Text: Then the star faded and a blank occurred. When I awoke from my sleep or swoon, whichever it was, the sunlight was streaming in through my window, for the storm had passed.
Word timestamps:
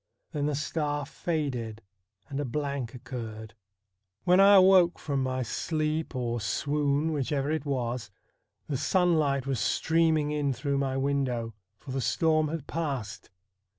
Then 0.31 0.47
the 0.47 0.55
star 0.55 1.05
faded 1.05 1.83
and 2.27 2.39
a 2.39 2.43
blank 2.43 2.95
occurred. 2.95 3.53
When 4.23 4.39
I 4.39 4.55
awoke 4.55 4.97
from 4.97 5.21
my 5.21 5.43
sleep 5.43 6.15
or 6.15 6.41
swoon, 6.41 7.11
whichever 7.13 7.51
it 7.51 7.67
was, 7.67 8.09
the 8.67 8.77
sunlight 8.77 9.45
was 9.45 9.59
streaming 9.59 10.31
in 10.31 10.53
through 10.53 10.79
my 10.79 10.97
window, 10.97 11.53
for 11.77 11.91
the 11.91 12.01
storm 12.01 12.47
had 12.47 12.65
passed. 12.65 13.29